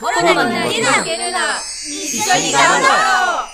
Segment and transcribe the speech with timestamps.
[0.00, 0.32] コロナ
[0.66, 2.94] に負けるな一緒に頑張ろ
[3.44, 3.48] う。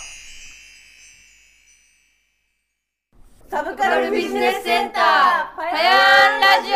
[3.51, 5.03] サブカルビジネスセンター
[5.57, 6.69] パヤーンラジ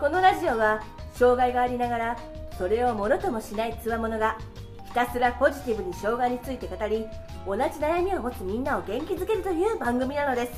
[0.00, 0.82] このラジオは
[1.14, 2.18] 障害がありながら
[2.58, 4.36] それをものともしないつわものが
[4.86, 7.06] ひたすらポジティブに障害について語り
[7.46, 10.52] 同じ悩みを持つみんなを元気づけるという番組なのです。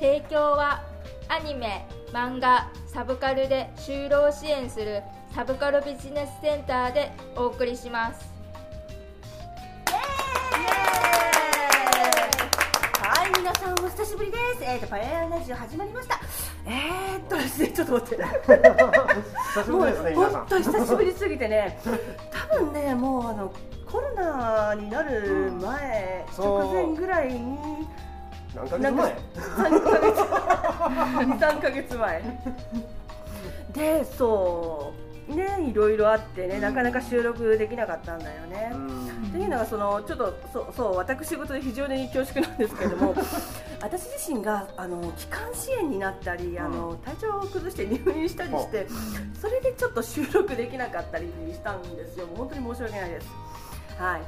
[0.00, 0.82] 提供は
[1.28, 5.02] アニメ漫画サブカルで就労支援する
[5.34, 8.32] サブカルビジネスセンターでお送りします。
[13.00, 14.62] はい皆さんお久しぶりです。
[14.62, 16.20] えーとパヤーラジオ始まりました。
[16.66, 18.24] えーっとですねちょっと待って。
[18.24, 20.40] 久しぶりですね皆さん。
[20.40, 21.78] 本当久しぶりすぎてね。
[22.30, 23.52] 多分ねもうあの
[23.90, 26.46] コロナになる前、そう。
[26.64, 27.58] 直前ぐらいに
[28.54, 30.20] 何ヶ月前？3ヶ月。
[31.24, 32.22] 23ヶ月前。
[33.72, 35.04] でそう。
[35.32, 38.72] ねいろいろあってねなかなか収録できなかったんだよね、
[39.28, 43.14] っていうのがそのちょっとそうそう私事で非常に恐縮なんですけれども
[43.80, 48.86] 私自身があの気管支炎になったりあの体調を崩して入院したりして
[49.40, 52.26] それでちょっと収録できなかったりしたんですよ。
[52.36, 53.28] 本当に申し訳ないです。
[53.98, 54.22] はい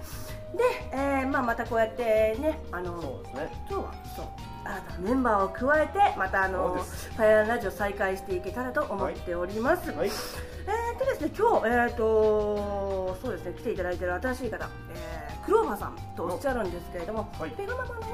[0.54, 3.66] で、えーまあ、またこうやってねあのそうですね。
[3.68, 4.26] 今日はそう。
[4.66, 6.84] 新たなメンバーを加えてまたあの
[7.16, 10.08] パイアンラジオ再開していけたらと思っております、はい。
[10.08, 17.50] えー、とですね今日えー、とそうですね来ていただいている新しい方、えー、クローバーさんとおっしゃるんですけれども、はい。
[17.50, 18.06] ペガママのね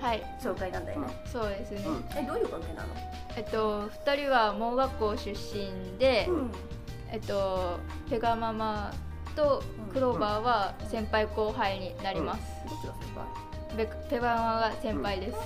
[0.00, 0.22] はい。
[0.40, 2.04] 紹介なんだよね、そうですね、うん。
[2.16, 2.88] えどういう関係なの、
[3.36, 6.50] えっと2人は盲学校出身で、うん。
[7.12, 7.78] えっと
[8.10, 8.92] ペガママ
[9.34, 13.26] とクローバーは先輩後輩になります、どっちが先輩？
[13.76, 15.38] ペペガママが先輩です、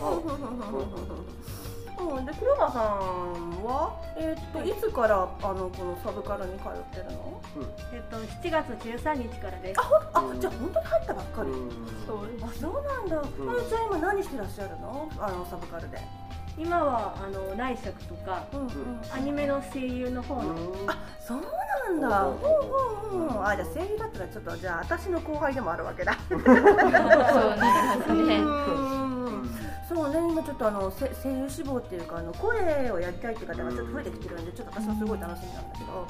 [1.99, 4.75] うん、でクローバーさんは、えー、とい。
[4.81, 7.41] つからあのこのサブカルに通ってるの？
[7.93, 9.81] えっと、7月13日からです。
[9.81, 9.89] あ
[10.39, 11.51] じゃあ本当に入ったばっかり、
[12.07, 12.45] そうです。
[12.45, 13.21] あそうなんだ、ん。
[13.21, 13.25] あ
[13.69, 15.09] じゃあ今何してらっしゃるの？
[15.19, 15.99] あのサブカルで、
[16.59, 18.69] 今はあの内職とかうんうん。
[19.13, 20.57] アニメの声優の方の、
[20.87, 21.43] あそう
[21.91, 22.23] なんだ。
[22.25, 23.21] ううんん。
[23.21, 26.17] うんうんあじゃあ声優だったらちょっとじゃあ私の後輩でもあるわけだ。
[26.29, 28.39] そうなりますね。
[28.39, 29.51] うん。
[29.89, 36.07] そうね今ちょっとあのせ声優志望っていうかあの声をやりたいって方がちょっと増えてきてるんでちょっと私もすごい楽しみなんだけど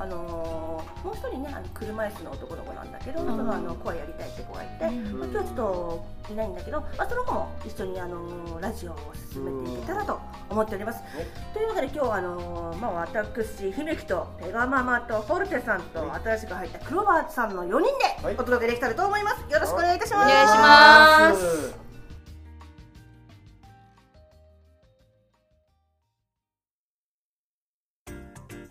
[0.00, 8.96] あのーもう一人ねあの車椅子の男の子なんだけど、そのあの声やりたいって子がいて、まあ、今日はちょっといないんだけど、まあ、その子も一緒にあのーラジオを
[9.32, 11.02] 進めていけたらと思っております。
[11.54, 19.52] というわけで今日はあのーまあ、私、姫木とペガママとフォルテさんと新しく入ったクローバーさんの4人ではいお届けできたらと思います。
[19.52, 20.26] よろしくお願いいたします。
[20.26, 21.34] お願いしま
[21.76, 21.89] す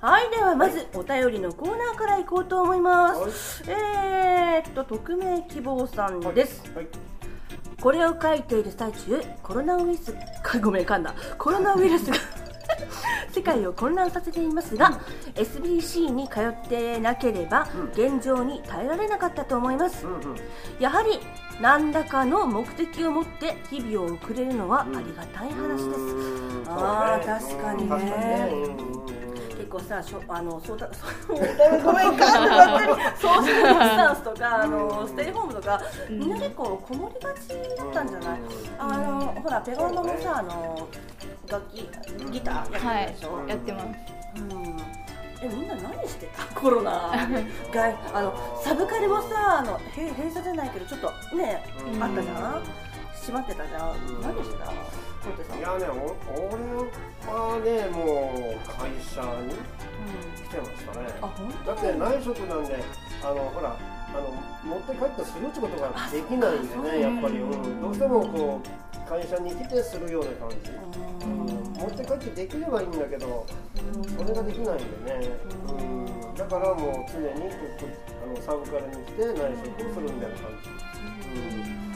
[0.01, 3.63] はい、ではまずお便りのコーナーから行こうと思います。
[3.67, 6.71] えーっと、匿名希望さんです。
[6.73, 6.87] はい
[7.81, 11.13] これを書いている最中、コロナウイルス、か ごめん、噛んだ。
[11.37, 12.17] コロナウイルスが
[13.31, 14.99] 世界を混乱させていますが、
[15.35, 20.05] SBC に通ってなければ、現状に耐えられなかったと思います。
[20.05, 20.35] うんうん
[20.77, 21.21] やはり、
[21.61, 25.99] 何らかの目的を持って日々を送れるのはありがたい話です。
[26.01, 29.28] うんあーそう確かにね確かにねうんうんうん
[29.59, 30.89] 結構さしょあのそうだ
[31.27, 31.37] そう
[31.83, 32.25] ごめんか
[33.17, 38.39] ソーシャルディスタンスとかあのステイホームとかみんな結構こもりがちだったんじゃない？
[38.79, 40.87] あのほらペガマもさあの
[41.49, 41.89] 楽器
[42.31, 43.85] ギターやってるでしょ、やってます。
[44.37, 44.77] うん。
[45.41, 46.43] えみんな何してた？
[46.59, 46.91] コロナ。
[47.73, 48.33] があの
[48.63, 50.99] サブカルもさあのへ閉鎖じゃないけどちょっ
[51.29, 52.03] とね、うん。
[52.03, 52.63] あったじゃん？
[53.19, 54.21] 閉まってたじゃん、ん。
[54.21, 54.71] 何してた？
[55.57, 56.15] いやねお
[56.49, 56.63] 俺
[57.27, 59.53] はねもう会社に
[60.35, 61.07] 来てましたね。
[61.21, 62.79] あ本だって内職なんで
[63.21, 64.31] あのほらあの
[64.63, 71.35] 持って帰ってするってことができないんでねやっぱり、うん、どうしてもこう会社に来てするような感じ、うん、
[71.73, 73.45] 持って帰ってできればいいんだけど
[74.17, 75.29] それができないんでね、
[75.67, 75.71] う
[76.31, 80.69] ん、だからもう常にあのサブカルに来て内職をするみたいな感じ、
[81.29, 81.31] う
[81.85, 81.88] ん、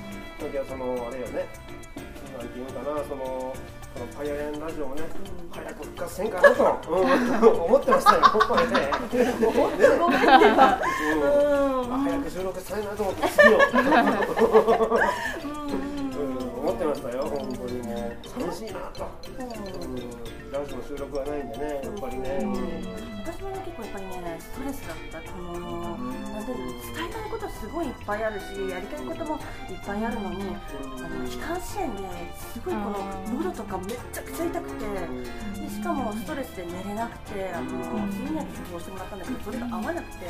[0.44, 1.48] 時はそのあれよね
[2.38, 3.54] なんていうかなその
[3.94, 5.04] このパイアレンラジオもね、
[5.52, 7.02] 早く復活せんかなと、うん、
[7.62, 8.90] 思ってましたよ、これね。
[9.40, 11.20] ごめんってばう
[11.88, 11.94] ん。
[11.94, 13.60] あ早く収録したいなと思って、次を、う
[16.24, 19.06] ん、思ってましたよ、本当にもう、寂しいなと。
[19.38, 22.40] うん、ダンスの収録はないんでね、やっぱりね。
[24.44, 25.98] ストレスだったこの
[26.34, 29.40] なんていうの伝えたいことすすごいいっぱいあるしやりたいことも
[29.72, 34.86] いっぱいあるのにあの気管支炎ですごいこの喉とかめっちゃくちゃ痛くて
[35.64, 37.72] でしかもストレスで寝れなくてあの
[38.12, 40.28] 睡眠薬処方してもらったんだけどそれが合わなくて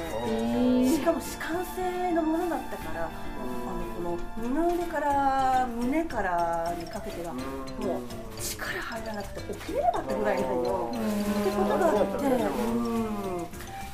[0.90, 3.10] しかも弛緩性のものだったからあ
[4.06, 7.44] のこの二の腕から胸からにかけてはもう
[8.40, 10.94] 力入らなくて起きれなかったぐらいのっ
[11.44, 13.03] てことがあって。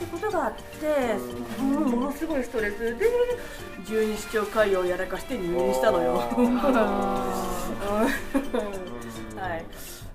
[0.01, 1.15] うんってことがあって、
[1.61, 2.97] もうものすごいストレス。
[2.97, 3.05] で
[3.85, 6.13] 十二指腸潰瘍をやらかして入院したのよ。
[9.35, 9.65] はい。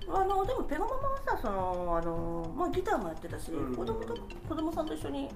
[0.07, 3.75] あのでもペガママはさそのあのまあギターもやってたし、うん。
[3.75, 4.15] 子供と
[4.47, 5.29] 子供さんと一緒に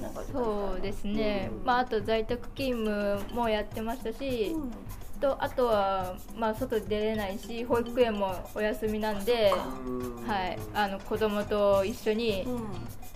[0.00, 4.72] なんかそうですね、まあ、あと在宅勤務もやってましたし、うん
[5.20, 9.52] とあとは、まあ、外出れないし保育園もお休みなんで、
[10.26, 12.64] はい、あの子供と一緒にうん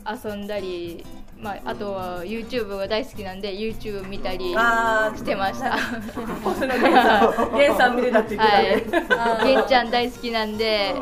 [0.05, 1.05] 遊んだり、
[1.41, 5.79] まあ、あとは YouTube が大好きなんで YouTube 見たりしてました。
[5.79, 9.21] そのゲンさん見れたって言ってたね。
[9.21, 10.95] はい、ゲンちゃん大好きなんで、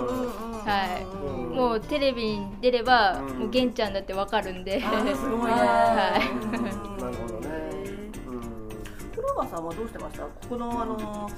[0.67, 1.21] はいうん
[1.51, 3.39] もうテレビに出れば、うん。
[3.39, 5.53] もうゲンちゃんだってわかるんで、すごいね。
[5.61, 6.90] はい
[9.41, 10.23] クローバーさんはどうしてました？
[10.25, 11.31] ここのあの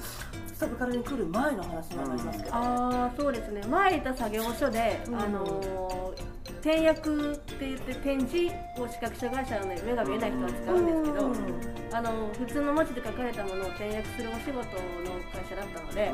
[0.53, 2.55] サブカルに来る前の話になりますけど。
[2.55, 3.61] ああそうですね。
[3.67, 5.15] 前いた作業所で、うん。
[5.15, 16.13] あのー点訳って言って展示を視覚障害者のね目が見えない人は使うんですけど、あの普通の文字で書かれたものを点訳するお仕事の会社だったので、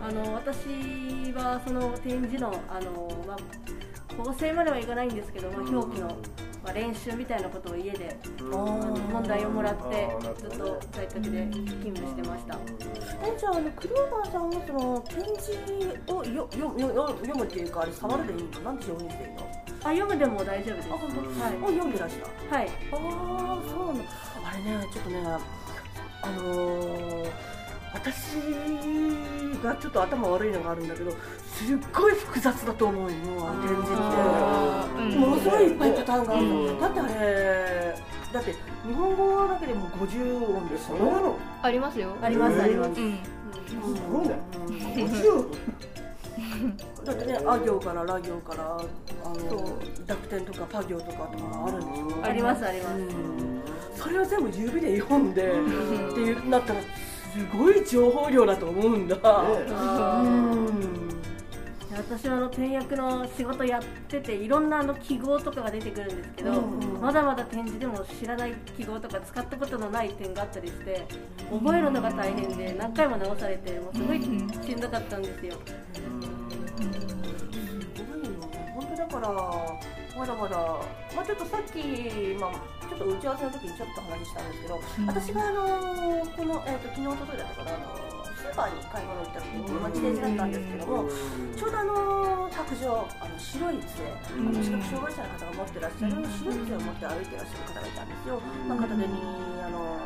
[0.00, 3.36] あの私はその展示のあの、まあ、
[4.16, 6.08] 構成まではいかないんですけど、まあ、表記の、
[6.62, 12.58] まあ、練習みたいなことを家であの問題をもらってずっと在宅で勤務してました。
[13.24, 15.52] えじゃああのクローバーさんはその展示
[16.08, 18.60] をよよよよ読むっていうかあれ触るでいいの？
[18.60, 19.38] なんで表現していいの？
[19.84, 20.88] あ読むでも大丈夫です。
[20.92, 21.20] あ本当？
[21.40, 22.54] はいもう読んでらした。
[22.56, 22.68] はい。
[22.68, 24.04] ああそうなの。
[24.44, 25.24] あれねちょっとね
[26.24, 27.30] あのー、
[27.94, 28.34] 私
[29.62, 31.16] がちょっと頭悪いのがあるんだけどす
[31.74, 33.96] っごい複雑だと思うよ展示っ
[35.12, 35.18] て。
[35.18, 36.80] ものすごいいっぱいパターンがあるの、うん。
[36.80, 37.94] だってあれ
[38.32, 38.52] だって
[38.86, 40.96] 日本語だけでも50音ですよ。
[40.98, 41.36] そんなの。
[41.62, 42.16] ありますよ。
[42.22, 43.00] あります、えーあります。
[43.00, 43.18] うん、
[43.68, 45.82] すごいねうん50
[47.04, 48.80] だってねあ行からら行から
[49.24, 52.98] あの濁点とかパ行とかとかあるんでしょあります、あります。
[52.98, 53.62] うん。
[53.94, 55.54] それを全部指で読んで、っ
[56.14, 56.80] ていうなったら
[57.32, 59.22] すごい情報量だと思うんだ、ね
[59.68, 61.08] うん。
[61.96, 71.04] 私はあの点訳の仕事やってていろんなあの記号とかが出てくるんですけど、うんまだまだ展示でも知らない記号とか使ったことのない点があったりして
[71.50, 74.46] 覚えるのが大変で何回も直されてもうすごいしん
[74.80, 75.54] どかったんですよ。
[75.94, 76.02] す
[78.02, 78.30] ごいよ。
[78.30, 80.56] ね本当だからまだまだ、
[81.16, 91.08] まあ、ちょっとさっき、まあ、ちょっと打ち合わせの時にちょっと話したんですけど、私があのこの、えー、と昨日おとといだったかなあのスーパーに買い物行った時に、まあ、自転車だったんですけども、
[91.56, 99.16] ちょうどあの白状あの白い杖あの視覚障害者の方が持ってらっしゃる白い杖を持って歩いてらっしゃる方がいたんですよ、まあ、片手に
[99.64, 99.96] あの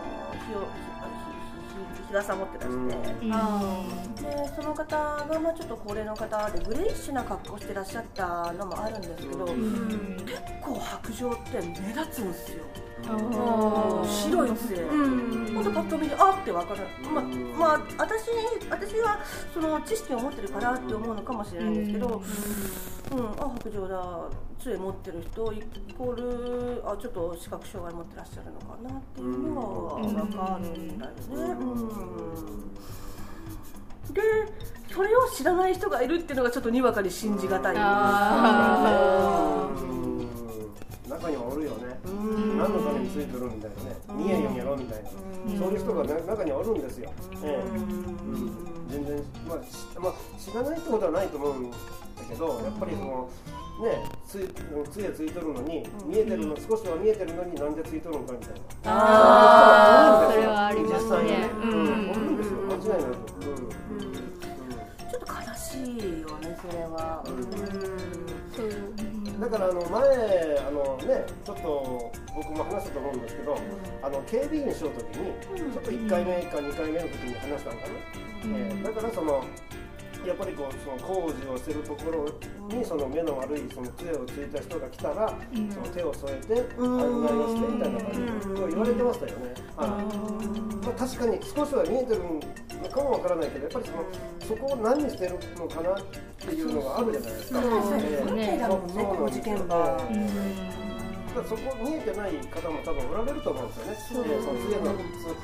[0.47, 0.71] 日を
[2.09, 2.75] 日傘を持ってらして。
[2.75, 4.15] うん。
[4.15, 4.97] でその方
[5.29, 9.57] がまあちょっと高齢の方でグレイッシュな格好してらっしゃったのもあるんですけど、結
[10.63, 12.65] 構白状って目立つんですよ。
[14.05, 15.09] 白い杖、う
[15.43, 16.81] んほんとパッと見てあって分かる。
[17.13, 17.23] ま
[17.59, 18.29] まあ私
[18.69, 19.19] 私は
[19.55, 22.23] その知識を持ってるからって思うのかもしれないんですけど、
[23.13, 23.27] うん。
[23.43, 24.29] あ白状だ。
[24.59, 25.63] 杖持ってる人イ
[25.97, 31.17] コールあちょっと視覚障害持ってらっしゃるのかなっていうのは分かるんだよね。
[31.29, 31.65] う
[34.13, 34.13] ん。
[34.13, 34.21] で
[34.93, 37.77] それを知らない人がいるっていうのがちょっとにわかに信じがたい
[42.69, 45.11] 何のためについてるんだよね見えるようにやろうみたいな。
[45.11, 47.13] そういう人がね中にはおるんですよ。
[47.45, 47.79] ええ。
[47.79, 48.51] うん。
[48.91, 51.77] 全然まあしまあ知らないってことはないと思うんだ
[52.29, 53.31] けどやっぱりその
[53.83, 54.49] ねつい
[54.91, 58.61] つえついとるのに見えてるの少しは見えてるのになんでついとるのかみたいな。
[58.87, 60.33] あー。
[60.33, 61.31] それはあります実際に。
[61.31, 61.51] ね。
[61.55, 62.07] ううん。
[62.07, 62.57] んおるんですよ。
[62.67, 64.07] 間違いないとうん。
[65.11, 67.23] ちょっと悲しいよねそれは。
[68.57, 68.67] そう
[69.41, 73.59] だからあの前あのねちょっと僕も話したと思うんですけど、
[74.03, 77.93] あの警備員しようときにちょっと1回目か2回目の時に話したのかな、
[78.45, 79.45] えーだからその
[80.27, 85.33] やっぱりこうその工事をしてるところにその目の悪いその杖をついた人が来たら、
[85.73, 89.55] その手を添えて案内をしてみたいな感じで言われてましたよね。
[89.77, 89.89] はい
[90.87, 92.23] まあ、確かに少しは見えてる
[92.83, 95.97] のかもわからないけどやっぱりそのそこを何にしてるのかなっ
[96.39, 97.63] ていうのがあるじゃないですか。
[97.63, 98.59] そうえーね
[99.19, 100.07] 工事現場。
[100.11, 100.27] うん。
[101.27, 103.97] だからそこ見えてない方も多分おられると思うんですよね。
[104.13, 105.37] そうえーその次のそう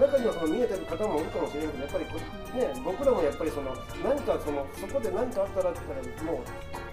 [0.00, 6.42] 中にはその見えてる方もいるかもしれないけどやっぱりこうね僕らもやっぱりその何かそのそこで何かあったらって言ったらも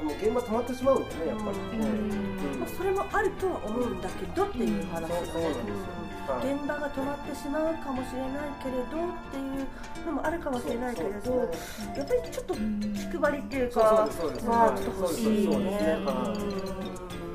[0.02, 1.58] うもう現場止まってしまうんでねやっぱり。
[1.58, 2.38] うん。
[2.60, 14.10] まあ、それもあるとは思うんだけどっていう話そうそうなんですよはい現場が止まってしまうかもしれないけれどっていうのもあるかもしれないけれどそうそうやっぱりちょっと気配りっていうか
[14.46, 16.00] まあちょっと欲しいね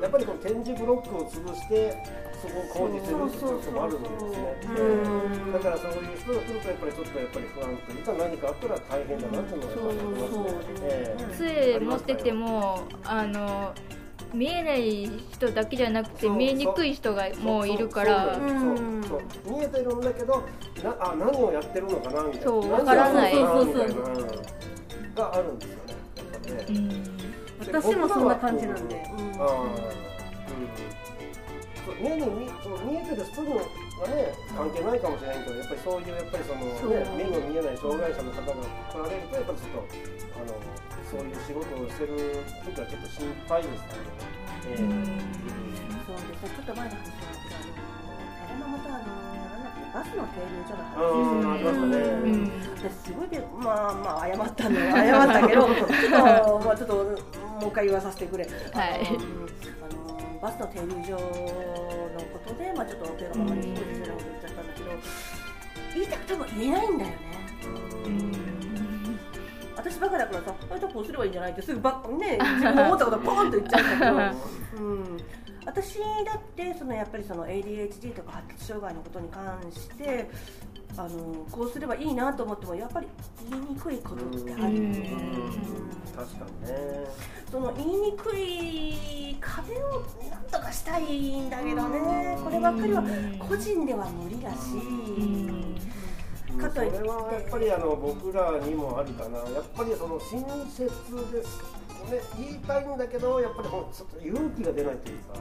[0.01, 1.97] やっぱりこの展示ブロックを潰して
[2.43, 4.57] そこを工事するっていうこともあるんですね。
[5.49, 10.53] うだからそういう人が来るとやっぱりちょっとやっぱり不安というか何かあったら大変だなっていうのがやっぱりありますね。
[10.83, 13.73] ええ杖持っててもあの
[14.33, 18.49] 見えない人だけじゃなくて見えにくい人がもういるからそう
[19.07, 19.15] そ
[19.51, 20.43] う見えてるんだけど
[20.83, 24.15] なあ何をやってるのかなみたいなそうわからないそうそうみたい
[25.15, 27.13] ながあるんですよねやっぱね、うん
[27.65, 29.03] 私もそんな感じなんで、
[29.39, 29.69] ああうん
[31.91, 33.59] 見そう見えてる人には
[34.07, 38.55] ね関係ないかもしれないけどやっぱりそういうやっぱりその、ね、目の見えない障害者の方が
[38.87, 39.83] 来られるとやっぱりちょっと
[40.39, 40.55] あの
[41.11, 44.43] そういう仕事をしてる時はちょっと心配ですからね。
[44.63, 45.43] ええ
[46.07, 46.47] そうです。
[46.47, 48.15] ねちょっと前の話なんですけどあの
[48.47, 49.11] 山本あの
[49.43, 52.51] なんだっけバスの停留所のうんありましたねうん。
[52.79, 58.45] 私すごいでまあまあ謝ったのよ謝ったけどちょっとまあちょっともう一回言わさせてくれ。
[58.45, 59.42] はい
[60.43, 64.89] バスの停留所のことでまあちょっとお手がままに少し失礼なこと言っちゃったんだけど
[65.95, 67.17] 言いたくても言えないんだよね。
[69.77, 75.17] 私バカだからさ、あじゃあこうすればいいんじゃないってすぐばっね自分の思ったことポンと言っちゃうんだけど、うん、
[75.65, 76.05] 私だ
[76.37, 80.29] ってそのやっぱりその ADHD とか発達障害のことに関して
[80.95, 83.07] あのこうすればいいなと思ってもやっぱり
[83.49, 85.89] 言いにくいことってあるよね、うん。
[86.15, 87.07] 確かにね。
[87.49, 92.37] その言いにくい壁をなんとかしたいんだけどね。
[92.43, 93.03] こればっかりは
[93.39, 94.57] 個人では無理だし、
[96.59, 96.97] かといって。
[96.97, 99.39] それはやっぱりあの僕らにもあるかな。
[99.39, 100.89] やっぱりその親切
[101.31, 101.63] です。
[102.03, 105.35] ね、言いたいんだけどやっぱりちょっと勇気が出ないというか。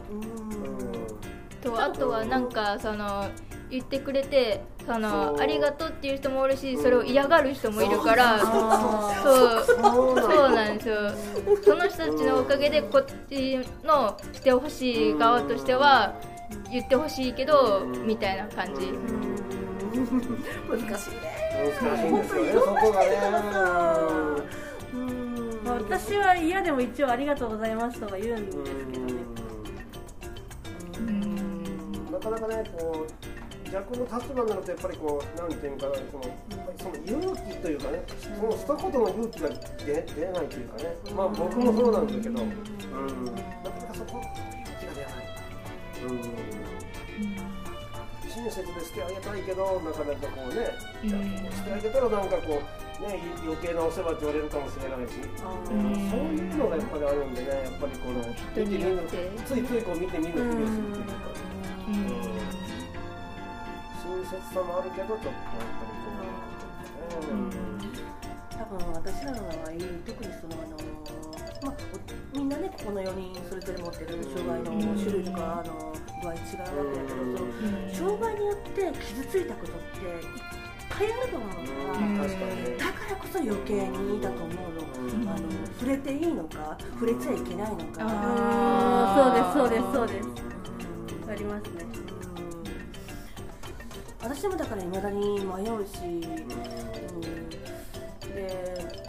[1.62, 3.28] とあとはなんかその
[3.70, 8.46] 言ってくれてそのありがとうっていう人もおるしそれを嫌がる人もいるからそ
[9.60, 10.50] うそう。
[10.54, 10.96] なんですよ。
[11.64, 16.14] その人たちのおかげでこっちのしてほしい側としては
[16.70, 18.92] 言ってほしいけどみたいな感じ。
[20.68, 21.42] 難しいね。
[21.80, 22.52] 難しいんですよね。
[22.52, 23.08] そこがね。
[24.92, 24.96] う。
[24.96, 25.60] ん。
[25.64, 29.06] まあ私は嫌でも一応ありがとうございますとか言うんですけど
[31.06, 31.31] ね、な
[32.22, 36.24] かなかねこう逆の立場になるとやっぱりこうなんていうかなその
[36.78, 40.84] その勇気というかねその一言の勇気が出出ないというかね
[41.16, 43.38] まあ僕もそうなんだけど、うん、なか
[43.80, 44.34] なかそこの勇
[44.78, 45.32] 気が出ない。
[46.02, 46.20] うん。
[48.32, 50.72] 親切でしてあげたいけどなかなかこうね、
[51.04, 51.10] うん。
[51.52, 52.62] してあげたらなんかこ
[53.00, 55.36] うね余計なお世話って言われるかもしれないし、ん。
[55.36, 58.22] そういうのがやっぱりあるんでねやっぱりこの
[59.44, 61.51] ついついこう見て見ぬふりをするというか、
[61.88, 61.94] うん。
[64.02, 67.50] 親切さもあるけどちょっとやっぱりこう、うん。
[68.50, 69.52] 多分私らの場合
[70.06, 70.76] 特にそのあの、
[71.62, 71.74] まあ、
[72.34, 72.48] みん。
[72.48, 77.36] なねここの4人それぞれ持ってる障害の種類とかあの度合違うわけだけど
[77.96, 80.22] その障害によって傷ついたことっていっ
[80.88, 82.28] ぱいあると思うから、
[82.76, 84.56] だからこそ余計にだと思う
[85.24, 85.48] の、あの
[85.80, 90.41] 触れていいのか触れちゃいけないのか、あーそうですそうですそうです
[91.42, 91.84] ありますね。
[94.22, 99.02] 私もだから未だに迷うし、うん、で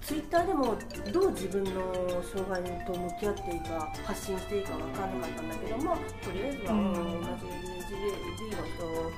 [0.00, 0.78] ツイッターでも
[1.12, 1.72] どう自分の
[2.22, 6.94] 障害と向き合っていいか発信していいか分かんなかったんだけどまあとりあえずは、うん。
[6.94, 7.06] 同じ
[7.94, 9.12] ADHD の人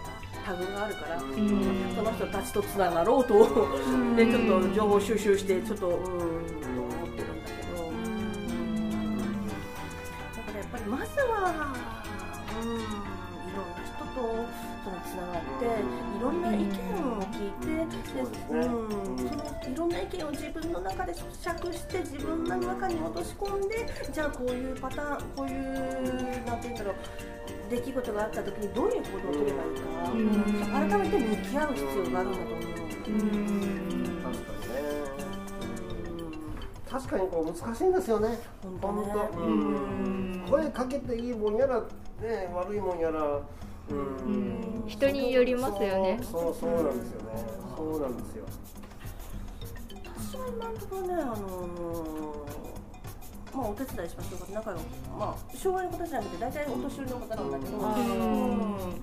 [0.44, 1.20] タグがあるから、ん。
[1.94, 3.34] その人たちとつながろうと、
[4.16, 6.26] でちょっと情報収集してちょっとう
[6.56, 6.59] ん
[18.12, 18.58] そうですね。
[18.58, 26.94] うん、そのいろんな意見を自分の中で咀嚼して自分の中に落とし込んでじゃあこういうパターンこういうなんて言うんだろう
[27.70, 30.88] 出来事があった時にどういう行動を取ればいいか、うん。
[30.90, 32.70] 改めて向き合う必要があるんだと思う。
[33.08, 33.70] うん
[34.10, 35.00] 確かにね
[36.90, 38.38] 確かにこう難しいんですよね。
[38.62, 39.12] 本当ね。
[39.12, 39.38] 本当。
[39.38, 40.46] うん。
[40.50, 41.86] 声かけていいもんやら、ね、
[42.52, 43.40] 悪いもんやら、
[43.90, 44.16] うん。
[44.16, 44.84] うん。
[44.88, 46.18] 人によりますよね。
[46.22, 48.44] そうそうそうなんですよねそうなんですよ。
[50.20, 51.40] 私は今のところね、あのー
[53.56, 54.44] まあ、お手伝いしましょうか。
[54.44, 54.80] って仲良く、
[55.18, 58.70] まあ、障害の方じゃなくて大体お年寄りの方なんだけど、あーうん。
[58.70, 58.96] お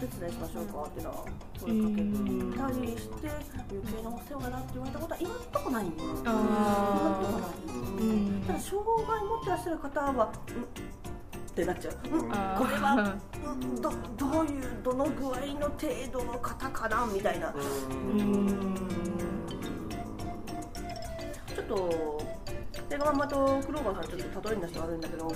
[0.00, 1.16] 手伝いしましょうかっていうのは
[1.60, 3.28] 声かけたりして
[3.68, 7.52] 余計なお世話だなって言われたことは今のとこないんだよ今のとこあない。
[7.68, 8.04] ーう
[8.40, 8.44] ん。
[8.46, 11.09] ただ障害持ってらっしゃる方は、うん
[11.50, 12.20] ってなっちゃう、うん。
[12.20, 12.34] これ
[12.76, 13.14] は
[13.44, 13.80] うん。
[13.80, 17.52] どどういうどの具合の程度の方かなみたいな、
[21.54, 22.22] ちょっと
[22.88, 25.34] ペガママとクローバーさんちょっと例えに出して悪いんだけどはい。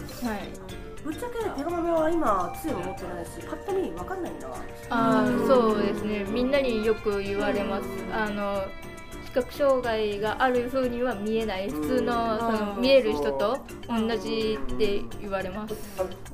[1.04, 4.56] ぶっちゃけペガママは今杖も持ってないしパッと見分かんないんだわ。
[4.90, 6.25] あーそうですね。
[6.25, 7.85] みんなによく言われます。
[8.12, 8.94] あの視
[9.35, 11.69] 覚障害がある風には見えない。
[11.69, 15.75] 普通のその見える人と同じって言われます。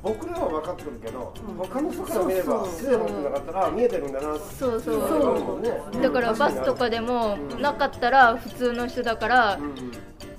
[0.03, 1.55] 僕らは分かってるけど、うん。
[1.55, 2.75] 他の人から見ればそうそう。
[2.75, 4.95] 杖持ってなかったらあ見えてるんだなってそうそう。
[4.95, 9.59] いうだからバスとかでもなかったら普通の人だから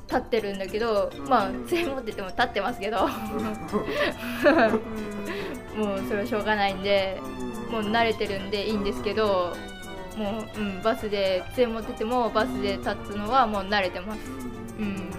[0.06, 3.08] 立ってるんだけどまあ杖持ってても立ってますけど。
[5.76, 7.18] もうそれはしょうがないんで
[7.70, 9.56] もう慣れてるんでいいんですけど
[10.16, 14.20] もう、うん、バスで杖持っててもバスで立つのはもう慣れてます。
[14.78, 15.10] うん。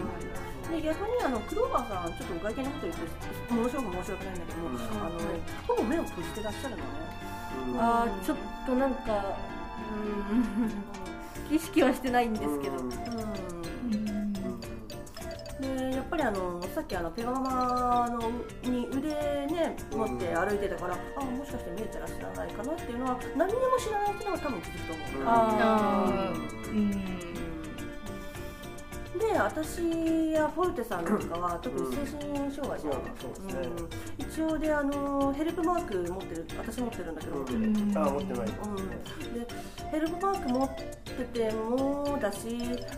[0.72, 3.02] で逆にあのクローバーさんちょっと外見のこと言って
[3.50, 4.76] 申し訳申し訳ないんだけど、うん。
[4.76, 5.20] あの
[5.68, 6.84] ほぼ目を閉じてらっしゃるのね。
[7.78, 9.38] あーちょっとなんか
[11.52, 12.84] うん 意識はしてないんですけど、うん。
[12.84, 14.23] うん
[15.64, 18.32] でやっぱりあのさっきあのペガママの
[18.64, 19.10] に腕
[19.48, 25.30] ね持って歩いてたから、あもしかして見えてらっしゃらないかなっていうのは何にも知らない人が多分気づくと思う、あ
[25.62, 26.90] あーうん。
[29.20, 33.90] で私やフォルテさんなんかは特に精神障害じゃん、そうですねうん。
[34.18, 37.92] 一応であのヘルプマーク持ってる私持ってるんだけど、ううん。
[37.94, 38.48] んあ持ってない。
[38.48, 38.54] で
[39.94, 42.48] ヘルプマーク持っててもだし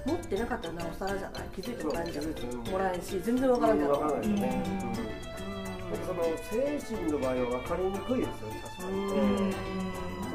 [0.06, 1.44] 持ってなかったらなおさらじゃない？
[1.54, 3.98] 気づいてもらえんじゃんそう気づいてもらえんし全然わからんじゃない。
[6.06, 8.96] その精神の場合は分かりにくいですよね確かに、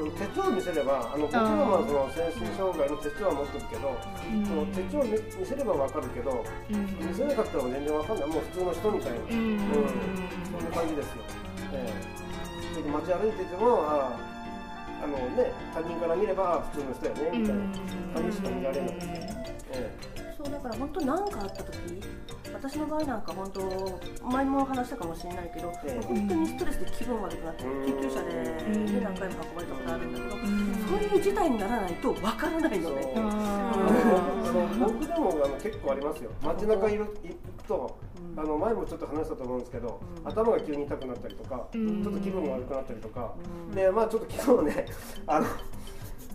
[0.01, 3.93] の手帳を見せればあの僕らはその精神障害の手帳は持ってるけど、
[4.47, 8.29] その手帳を見せれば分かるけど見せなかったら全然分かんない。
[8.29, 9.61] もう普通の人みたいな、ううんん。
[10.49, 11.25] そんな感じですよ、
[11.75, 11.89] え
[12.79, 12.83] え。
[12.83, 14.30] で街歩いててもああ
[15.07, 17.63] のね他人から見ればあ普通の人やねみたいな
[18.21, 18.95] 感じしか見られない。
[18.95, 19.31] ですね、
[19.73, 19.91] え。
[20.37, 21.73] そうだから本当何かあった時
[22.53, 26.07] 私の場合なんか本当前も話したかもしれないけど、ええ。
[26.07, 27.87] 本当にストレスで気分悪くなってうん。
[27.87, 30.75] 救急車で、何回も運ばれたことあるんだけど、うん。
[30.89, 33.03] そういう事態にならないとわからないのね。
[33.03, 33.25] そう。
[33.25, 36.31] ああの 僕でもあの結構ありますよ。
[36.43, 37.07] 街中いる
[37.71, 37.99] と
[38.37, 40.29] あの前もちょっと話したと思うんですけど、うん。
[40.29, 42.03] 頭が急に痛くなったりとか、うん。
[42.03, 43.33] ちょっと気分が悪くなったりとか、
[43.69, 43.75] うん。
[43.75, 44.87] でまあちょっと昨日ね
[45.27, 45.47] あの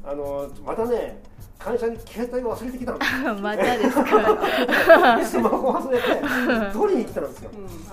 [0.04, 1.22] あのまたね
[1.58, 5.18] 会社に携帯を忘れてきたんですよーまたですか。
[5.18, 7.50] で スマホ忘れて取りに来たんですよ、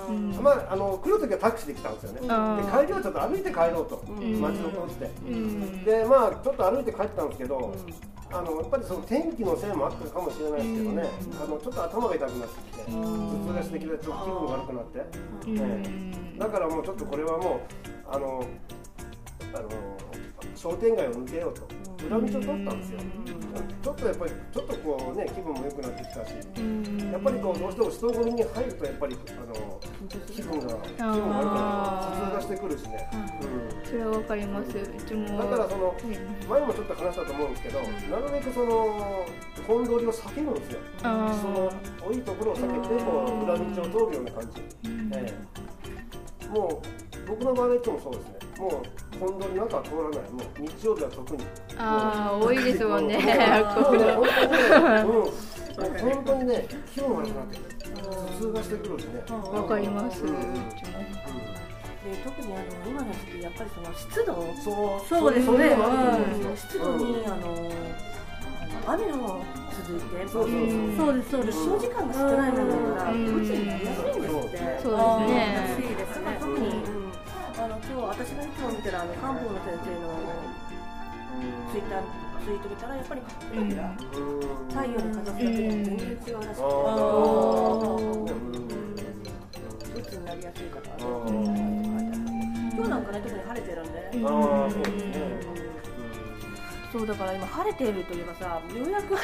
[0.08, 0.30] うん。
[0.42, 4.40] まああの来る時はタクシーで来たんですよね、あーで帰りはちょっと歩いて帰ろうと、うん。
[4.40, 5.84] 街を通って、うん。
[5.84, 7.74] でまあちょっと歩いて帰ったんですけど、
[8.32, 11.02] あのやっぱりその天気のせいもあったかもしれないですけどね、
[11.42, 14.98] あのちょっと頭が痛くなってきて、頭痛がしてきてちょっと気分が悪くなって、
[15.46, 15.58] うん。
[15.58, 15.82] え
[16.36, 17.60] えだからもうちょっとこれはもう
[18.10, 18.44] あの
[19.54, 19.68] あの
[20.56, 21.68] 商店街を抜けようと
[22.06, 22.98] 裏道を取ったんですよ、
[23.82, 26.34] ちょっとやっぱりちょっとこうね気分も良くなってきたし、
[27.12, 29.80] やっぱりこうどうしても人混みに入るとやっぱりあの
[30.32, 33.86] 気分が気分が悪くなって頭痛がしてくるしね、うん。
[33.86, 34.68] それはわかります。
[34.70, 34.72] う
[35.06, 37.86] ちもだからそのうん前もちょっと話したと思うんですけど、な
[38.26, 39.26] るべくその
[39.66, 40.80] 本通りを避けるんですよ。
[41.04, 41.72] あその
[42.08, 44.62] 多いところを避けてこう裏道を通るような感じ。
[45.14, 46.48] ええ。
[46.48, 48.41] もう僕の場合はいつもそうですね。
[48.62, 50.30] もう本通りなんかは通らない。
[50.30, 51.44] もう日曜日は特に。
[51.76, 53.18] ああ多いですもんね。
[53.74, 54.14] 本当にね、
[55.02, 55.18] う
[55.98, 57.58] 本当にね気分悪くなって。
[57.92, 59.24] 頭痛がしてくるしね。
[59.28, 60.22] わかります。
[60.22, 60.30] で
[62.24, 64.32] 特にあの今の時期やっぱりその湿度。
[64.62, 65.66] そうそうですね。
[65.70, 66.56] うん。
[66.56, 67.34] 湿よ度にあの
[68.86, 70.28] あの雨の続いて。
[70.28, 71.06] そうそうそう。
[71.06, 71.58] そうですそうです。
[71.58, 73.42] 日照時間が少ないものだからうん。
[73.42, 74.38] 鬱になりやすいんですって。
[74.38, 75.31] そうですね
[78.22, 80.14] 私がいつも見てるあの漢方の先生の
[81.72, 82.02] ツイッター
[82.44, 88.38] ツイート見たらやっぱり太陽にかざすだけで全然違うらしくて、ああー
[89.98, 94.28] 鬱になりやすい方今日なんかね特に晴れてるんで、そ
[94.66, 95.12] うですね。
[96.92, 99.18] そうだから今晴れているといえばさようやくあ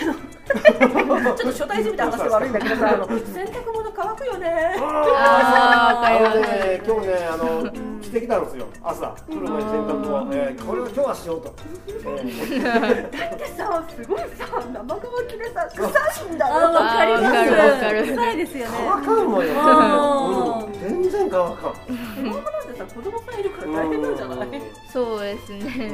[1.05, 4.75] の ちょっと初対人みた話で悪いんだけどさ洗濯物乾くよね。
[4.81, 9.15] あね今日ねあの着てきたんですよ朝。
[9.29, 11.55] 来る前に洗濯を、えーこれは今日はしようと、
[11.89, 13.11] えー。
[13.19, 16.55] だってさすごいさ生乾きでさ臭いんだよ。
[16.55, 17.73] あわかりますあわかる。
[17.73, 18.07] わかる。
[18.07, 18.75] 臭いですよね。
[18.79, 21.73] 乾かんのよ、全然乾かん。
[21.75, 21.77] 子
[22.23, 24.49] 供なんてさ子供さんいるから大変なんじゃない？
[24.93, 25.91] そうですね。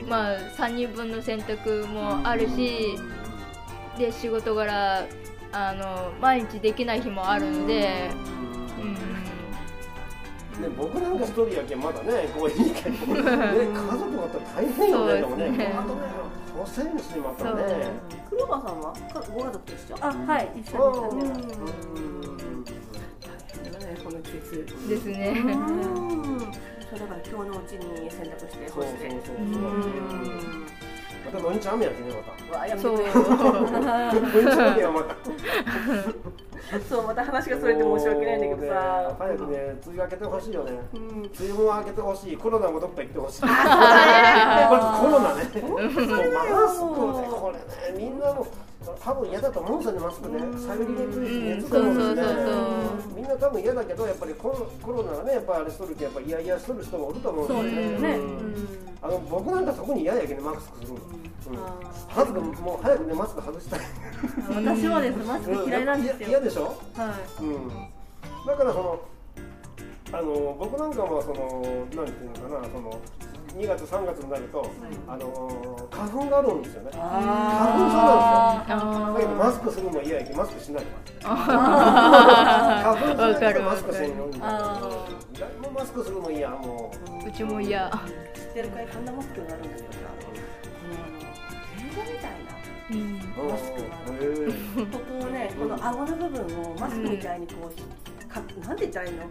[0.00, 0.08] うん。
[0.08, 2.96] まあ3人分の洗濯もあるし
[3.98, 5.04] で仕事柄
[5.52, 8.10] あの毎日できない日もあるので
[8.80, 8.96] うん
[10.58, 13.22] ね、僕なんか一人やけんまだねこういいけど、ね、 家
[13.96, 15.74] 族だったら大変よねでもねそうですね。
[15.78, 16.00] あとね
[16.58, 17.62] 細いしまたね。
[18.28, 19.96] 黒羽さんはかご家族と一緒？
[20.00, 22.66] あはい一緒に住んでますうん大
[23.62, 25.32] 変だねこの季節ですね。
[25.44, 25.52] うん。
[26.90, 29.10] そうだから今日のうちに洗濯して干して。
[29.10, 30.66] そうそううん
[31.24, 32.06] また土日雨やけね
[32.50, 32.58] また。
[32.58, 32.96] わあやめて そう。
[32.96, 35.14] 土日雨やまた
[36.88, 39.14] そうまた話がそれて申し訳ないんだけどさ。
[39.18, 40.72] 早くね梅雨明けてほしいよね。
[40.94, 41.00] うん。
[41.00, 42.36] 梅雨も明けてほしい。
[42.36, 43.40] コロナもどっか行ってほしい。
[43.42, 45.44] コロナね。
[45.44, 47.98] マスクねこれね。
[47.98, 48.46] みんなも
[49.04, 50.38] 多分嫌だと思うんですよねマスクね。
[50.66, 52.50] 探りにくいしうん熱かもしれないそうそうそ
[53.10, 53.14] う。
[53.16, 58.16] みんな多分嫌だけどやっぱりコロコロナがねやっぱあれしとるけどやっぱ嫌々しとる人もおると思うんですよね。
[58.16, 58.68] うん。
[59.00, 61.00] あの僕なんか特に嫌やけどマスクするの、
[61.50, 61.60] うん、あ
[62.16, 63.80] マスクもう早くねマスク外したい。
[64.54, 66.28] 私はですマスク嫌いなんですよ。
[66.28, 66.76] や嫌でしょ？
[66.94, 67.42] はい。
[67.42, 67.68] うん、
[68.46, 69.00] だからその
[70.10, 71.60] あの僕なんかはその
[71.94, 73.00] なんていうのかなその
[73.56, 74.70] 2月3月になると、
[75.08, 76.90] あの花粉があるんですよね。
[76.92, 79.20] 花粉症あなんですよ。
[79.20, 80.84] だけどマスクするの嫌やけどマスクしない
[81.24, 81.34] あ
[82.84, 84.38] 花粉症わかるやけどマスクせんように。
[84.42, 85.06] あ
[85.38, 86.92] 誰もマスクするの嫌も
[87.24, 87.28] う。
[87.28, 87.90] うちも嫌。
[88.34, 89.88] 知ってるかいこんなマスクがあるんだけど
[92.90, 93.18] うん。
[93.18, 93.80] マスク。
[93.80, 99.22] がへえここをねこの顎の部分をマスクみたいにこうかなんて言ったらいいの？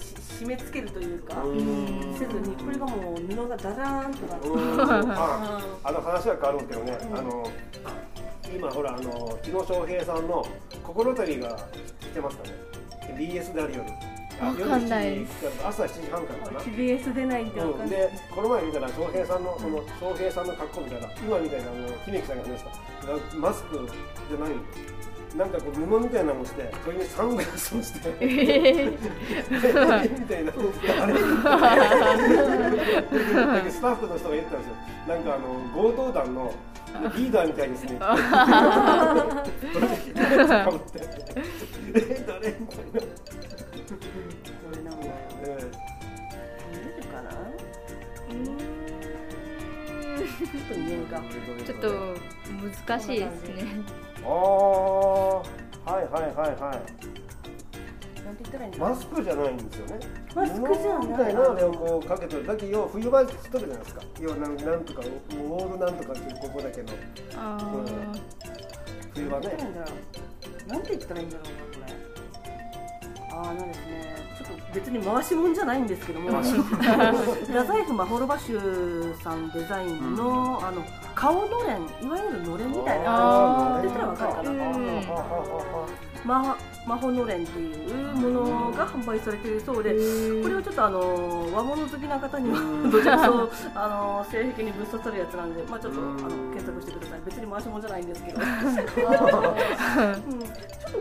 [0.00, 2.14] し締め付けるというかうん。
[2.18, 4.48] せずにこれがもう布がダラーンとなって。
[4.48, 4.80] うん。
[5.12, 7.50] ああの話は変わるんけどね、あの
[8.54, 10.44] 今ほらあの日野翔平さんの
[10.82, 11.56] 心旅が
[12.00, 12.50] 来てますかね。
[13.16, 13.82] BS である夜。
[13.88, 14.11] あ
[14.46, 16.60] わかんない夜7時から朝7時半からかな。
[16.60, 22.70] TBS 出ないんでわかうんん、ないでこの前見たら翔平さんのその翔平さんの格好みたいな今みたいなあの姫木さんが話した。
[23.06, 23.88] がマスク
[24.30, 24.50] じゃない。
[25.36, 28.00] なんかこう布みたいなのをしてそれにサングラスをして。
[28.20, 28.26] み
[30.26, 30.52] たいな。
[30.52, 31.14] あれ？
[33.34, 34.74] なんかスタッフの人が言ってたんですよ。
[35.08, 36.52] なんかあの強盗団の
[37.16, 37.96] リーダーみたいですね。
[37.98, 38.14] か
[40.70, 41.00] ぶって
[41.94, 42.50] え誰？
[42.60, 43.00] みたいな、
[50.52, 51.22] ちょっと見えるか
[51.58, 51.88] えちょっと
[52.86, 53.64] 難しいですね
[54.24, 54.30] ああ
[55.38, 55.42] は
[55.88, 57.12] いはいはいはい
[58.22, 60.00] なんて言ったらいいんだろうマスクじゃないんですよね。
[60.34, 62.46] マスクじゃない布みたいなあれをこうかけてる。
[62.46, 64.02] だけど冬場着とるじゃないですか。
[64.20, 66.92] 要はなんなんとかウォールなんとかっていうここだけど
[67.36, 67.58] あ
[69.14, 69.56] 冬場ねなんて。
[69.56, 69.92] 言ったらいいんだろ
[70.66, 71.92] うなんて言ったらいいんだろうなこれ
[73.32, 74.41] ああのですね
[74.74, 76.42] 別に回しもんじゃないんですけども。
[76.42, 80.82] 太宰府マホロバシュさんデザインの,、あの
[81.14, 83.12] 顔のれんいわゆるのれんみたいな。
[83.12, 84.56] 感じって言ったらわかるかな、うん。
[85.08, 85.88] ははは
[86.24, 89.96] ママホのれんっていうものが販売されているそうで、こ
[90.48, 92.58] れをちょっとあの和物好きな方には
[92.90, 96.16] どちらそうあの性癖にぶっ刺さるやつなんで、まあちょっとあの
[96.54, 97.20] 検索してください。
[97.24, 98.62] 別に回し物じゃないんですけど、 うん、ちょっ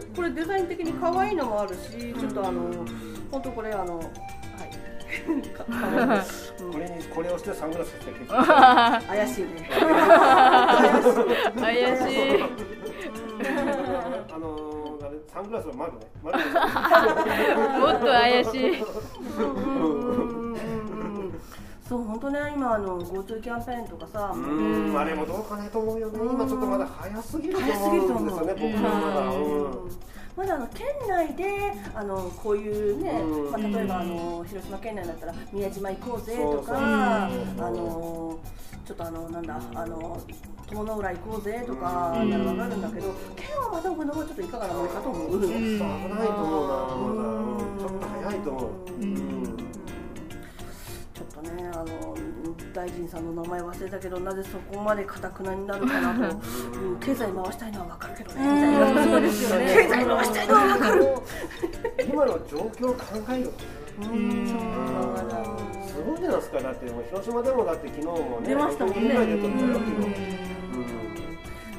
[0.01, 2.61] とこれデザイン的に可愛いのもあるし、ちょっとあの
[3.31, 4.07] 本当これあのはい。
[6.71, 8.15] これにこれをしてサングラスしてる。
[8.27, 9.69] 怪しいね。
[11.59, 12.41] 怪しい
[14.33, 15.99] あのあれサングラスは丸ね。
[16.23, 16.43] 丸ね。
[17.79, 18.85] もっと怪しい
[21.87, 26.19] そう本当ね今あの GoTo キャンペーンとかさ、うんあれもどうかねと思うよね。
[26.21, 28.53] 今ちょっとまだ早すぎると思うんですよね。
[28.53, 29.23] 僕もまだ。
[30.35, 33.51] うんまだあの県内であのこういうね、うん。
[33.51, 36.73] まあ、例えばあの広島県内だったら宮島行こうぜとか、
[37.27, 38.39] あの
[38.85, 40.21] ちょっとあのなんだあの
[40.67, 45.37] 友の浦行こうぜとかならわかるんだけど、県はまだこの方がちょっといかがなものかと思う。
[45.37, 45.41] ん。
[45.41, 46.73] 危ないと思うな。
[47.77, 48.71] ちょっと早いと思う。
[49.01, 49.57] うん。
[51.13, 52.10] ちょっとねあの
[52.73, 56.37] 大臣さんの名前忘れたけどなぜそこまでかたくなになるかなと、
[56.79, 56.99] うん。
[56.99, 58.41] 経済回したいのはわかるけどね。
[58.41, 61.15] みたいなそうですよね経済回したいのはわかる
[62.07, 63.51] 今の状況を考えると。
[64.01, 64.47] うん。
[65.85, 70.41] すごいじゃないですか、だってもう広島でもだって昨日もね、出ましたもんね6人ぐらい出とったよ、昨日。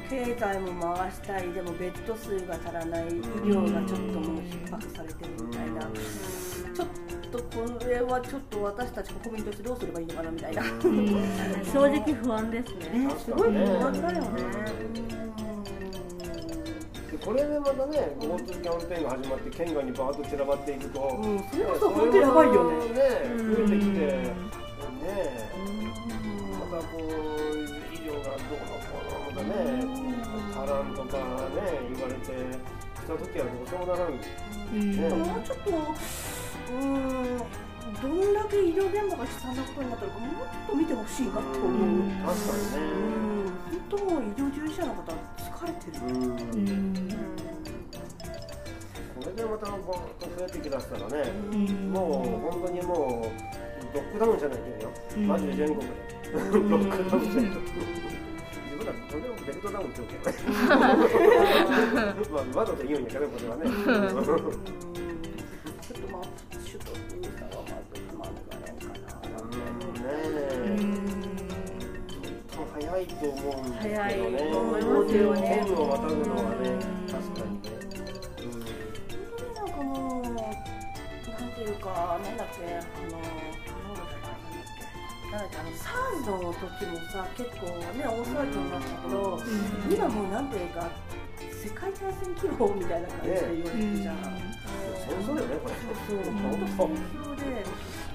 [0.09, 1.51] 経済も回したい。
[1.51, 3.09] でもベッド数が足らない医
[3.41, 5.81] 療がちょっともう逼迫されてるみたいな。
[5.81, 13.09] ちょっとこれははちょっと私たち国民としてどうすればいいのかなみたいな、正直不安ですね。
[13.17, 14.29] すごい不安だよね。
[17.11, 22.77] でこれでまたね GoTo キャンペーンが始まって県外にバーッと散らばっていくと、うんそれこねそ本当やばいよね。
[22.77, 22.93] ね
[23.37, 23.97] 増えてきて。
[25.03, 25.09] ね
[26.53, 29.49] またこう医療がどうのこうのとかね
[30.53, 31.59] 足らんとかね
[31.93, 34.11] 言われてした時はどうしようもならん。
[34.73, 35.69] ねもうちょっと、
[36.73, 37.37] うーん、
[38.01, 41.71] どんだけ医療現場が悲惨なことになったのか、もっと見てほしいなと思う。
[41.71, 42.33] うん確か
[42.75, 45.93] うん本当もう医療従事者の方疲れてる。
[49.23, 51.31] これでまたバーッと増えてきだしたらね、
[51.91, 55.85] もう本当にもうロックダウンじゃないけどよ、マジで全国で
[56.33, 57.59] ロックダウンじゃないと。
[57.59, 57.71] 自
[58.77, 60.37] 分らこれをベルトダウンって言うけどね。
[62.33, 63.63] まあわざと言うんやけどこれはね。
[73.03, 73.71] いと思うん。
[73.71, 73.97] ですけどね。
[73.97, 76.63] 早いと思いますよね県をまたぐのはね、
[77.11, 77.69] 確かにね。
[79.55, 79.65] なん。
[79.69, 80.33] かもう、なん。
[81.55, 82.37] ていうか、なん。
[82.37, 83.19] だっけ、あの、
[85.31, 85.39] なん。
[85.39, 89.93] だっけ、あの、SARS の時もさ、結構ね、大騒ぎになったけど、うん。
[89.93, 90.47] 今もうなん。
[90.49, 90.89] ていうか、
[91.63, 94.15] 世界大戦規模みたいな感じで言われてるじゃん。
[95.03, 95.75] 戦争だよねこれ。
[95.75, 97.43] そうそう、本当戦争で、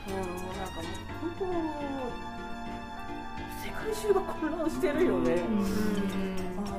[0.09, 0.68] うん、なん。
[0.68, 0.85] かもう、
[1.20, 1.44] 本当、
[3.79, 5.43] 界中が混乱してるよね。
[6.57, 6.79] あの、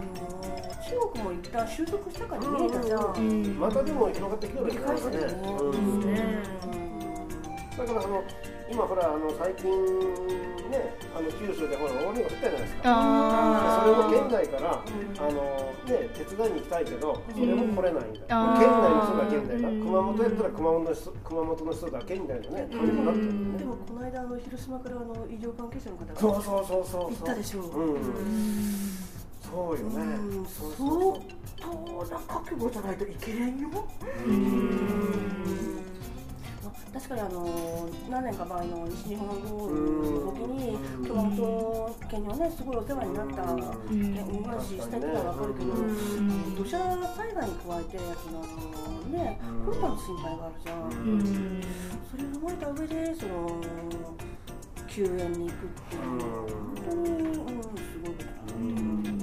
[0.84, 3.58] 中国も一旦収束したかに見えたじゃん。
[3.58, 5.34] またでも広がってきてる繰り返してるね。
[5.42, 6.80] うん
[7.78, 8.24] だからあの
[8.71, 9.69] 今ほらあの最近
[10.69, 12.82] ねあの九州でほら大雨が降ったじゃないですか。
[12.86, 18.19] あそれも県外から、あのね手伝いに行きたいけどそれも来れないんだ。
[18.29, 19.69] あー県内の人だけみたいな。
[19.84, 23.58] 熊本やったら熊本の人熊本の人だけみたいなね感じになってるんでね。
[23.60, 27.10] でもこの間あの広島からあの医療関係者の方がそうそうそうそう。
[27.10, 28.03] 行ったでしょうん。
[29.41, 30.03] そうよね。
[30.15, 31.21] うんそうそう
[31.60, 33.69] 相当な覚悟じゃないといけれんよ。
[36.91, 43.60] 確かにあの何年か前の西日本豪雨の時に熊本県にはねすごいお世話になったうん
[43.91, 45.73] 県恩返しした人は分かるけど、
[46.63, 46.80] 土砂
[47.15, 48.41] 災害に加えてその
[49.12, 51.63] ねうんの心配があるじゃん。
[52.10, 53.62] それを踏まえた上でその
[54.88, 59.18] 救援に行くっていうのは本当に、うん、すごいことだなって。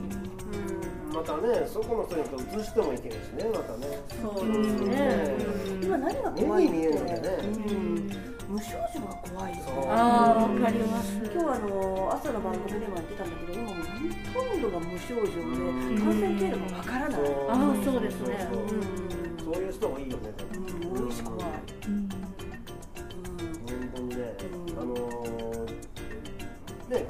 [1.17, 3.87] またねそこの人にと移してもいけないしねまたね。
[4.21, 5.35] そうですね。
[5.83, 9.87] 今何が怖いって、目に見えるのでねうん、無症状が怖いよそうね。
[9.89, 13.75] ああわかります今日はあの朝の番組でも言ってたんだけど、今もう
[14.35, 17.21] ほとんどが無症状でうん感染経路がわからない。
[17.21, 20.35] あーそうですねそうそううんそういう人もいいよね。
[20.93, 21.43] うん、多いし怖い。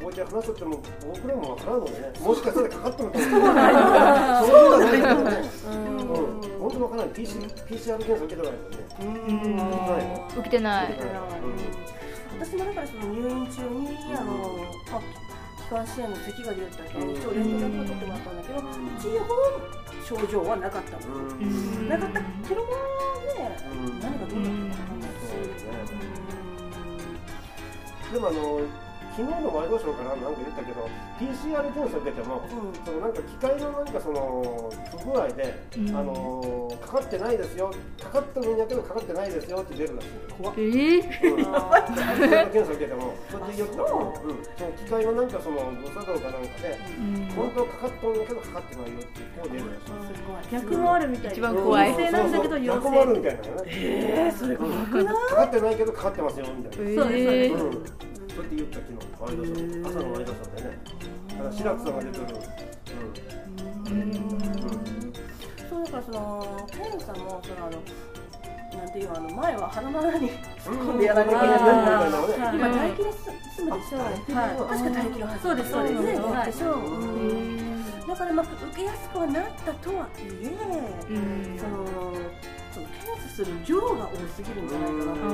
[0.07, 3.43] こうやって話しとっても僕らもわからんのでね、もしかしたらかかってもかもしれない。
[4.47, 5.43] そうはないけどね。
[5.67, 6.07] うん、
[6.63, 7.15] 本当わからない。
[7.15, 8.71] PC PCR 検査受けてないもん。
[8.71, 8.79] ね。
[9.03, 9.57] うん。
[9.57, 9.67] な
[9.99, 10.95] い受けてない
[12.39, 14.63] 私もだからその入院中にあの
[14.95, 15.03] あ
[15.59, 18.37] 気管支炎の咳が出たけど一応レントゲンってもらったん。
[18.37, 21.89] だけど一応症状はなかったの、うん。
[21.89, 23.99] なかったけどもね、うん。
[23.99, 25.01] 何がどうなったかわかん。
[25.03, 25.11] ない
[28.13, 28.86] でもあの
[29.17, 30.85] 昨日のワイドショーからなんか言ったけど
[31.17, 32.85] PCR 検査受けても、うん。
[32.85, 35.97] そのなんか機械のなんかその不具合で、うん。
[35.97, 40.09] あのかかってないですよかかってもいいんだけどかかってないですよって出るらしい。
[40.37, 40.55] 怖っ。
[40.59, 40.97] えー？
[40.97, 41.45] うん、
[42.53, 44.33] 検査受けてもそれで言ったの、う。
[44.33, 46.79] ん、その機械のなんかその誤作動かなんかで、
[47.35, 50.53] 本当はかかってるんだけどかかってないよってこう出るらしい。
[50.53, 53.47] 逆もあるみたい一番怖い陽性なんだけど陽そうそう逆もある性みたいなね。
[53.67, 56.77] えー、それがうんかかってないけどかかってますよみたいな。
[56.77, 57.55] そうですそうです。
[57.55, 60.69] うん、そうやって言った昨日ワイドショー朝のワイドショーでね。
[61.29, 61.97] だから白くさん。
[61.97, 62.23] が出てる
[63.87, 63.97] うん。
[63.97, 64.13] うん。
[65.71, 67.83] そうだからその検査もそのあの
[68.77, 68.93] なん。
[68.93, 70.99] ていうあの前は鼻の穴に突っ込ん。
[70.99, 74.37] でやらなきゃいけなかった今唾液で済むでしょ、はい確
[74.69, 80.53] か唾液のはずそうですそうですねはいでしょ、うだからまあ受けやすくはなったとはいえ、
[81.59, 81.87] その
[82.75, 84.69] その検査する量が多すぎるん。
[84.69, 85.27] じゃないかなと、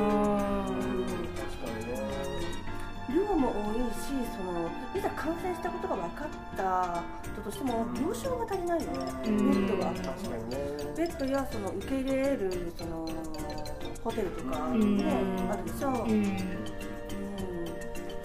[3.14, 7.02] 量も多いしそのいざ感染したことが分かった
[7.42, 9.50] としても病床が足りないよね、うん。
[9.50, 10.56] ベッドが確かにね。
[10.96, 13.08] ベッドやその受け入れるその
[14.04, 15.50] ホテルとかね、うん。
[15.50, 15.90] あるでしょ、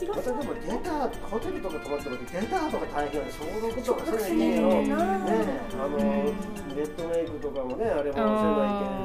[0.08, 4.67] またでも出たホテルとか泊まった時出たとか大変よね消毒とかせないけんやろ。
[4.69, 4.95] ねうん。
[4.95, 8.28] あのベッドメイクとかもねあれもせな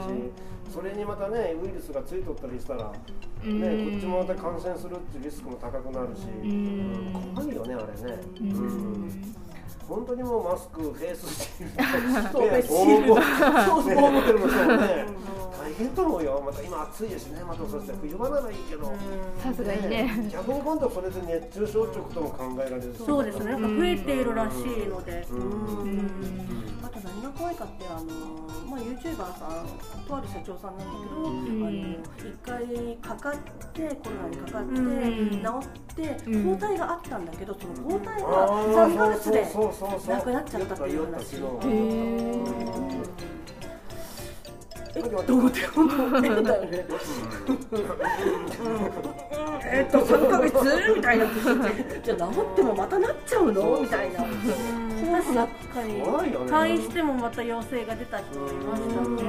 [0.07, 0.52] いけんし。
[0.73, 2.91] それにまたねウイルスがついとったりしたら、ね、
[3.45, 3.91] うん。
[3.93, 7.13] こっちもまた感染するっていうリスクも高くなるし、ん。
[7.35, 9.07] 怖いよねあれね、ううん。
[9.07, 9.35] ん
[9.87, 15.32] 本当にもうマスクフェイスシールドそう思ってるの人もね
[15.73, 16.43] 大変と思うよ。
[16.45, 17.43] また今暑いですね。
[17.43, 18.93] またそして冬場ならいいけど、
[19.43, 20.29] さすがにね。
[20.31, 22.95] 逆に今度それで熱中症っていうことも考えられる。
[22.95, 23.53] しそうですね。
[23.53, 25.27] なんか増えているらしいので。
[25.31, 26.11] うん。
[26.85, 28.05] あと何が怖いかってあの、
[28.69, 31.27] まあ、YouTuber さんとある社長さんなんだけど、ん。
[31.27, 31.81] あの
[32.19, 33.35] 一回かかっ
[33.73, 35.31] てコロナにかかって、うん。
[35.31, 36.45] 治ってうん。
[36.53, 38.95] 抗体があったんだけどその抗体あがー。
[38.95, 39.43] 3ヶ月で
[40.13, 41.37] なくなっちゃったっていう話
[44.95, 45.89] どうでも
[46.21, 46.85] 変だよね
[49.65, 50.53] えっと3ヶ月？
[50.97, 51.27] みたいな。
[52.05, 53.81] じゃあ治ってもまたなっちゃうの？
[53.81, 54.19] みたいな。
[54.19, 54.29] 確
[55.73, 56.03] かに。
[56.03, 59.23] 退院してもまた陽性が出た人もいましたね。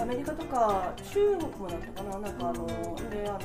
[0.00, 2.66] アメリカとか中国もだったかな、なんかあの
[3.10, 3.38] であの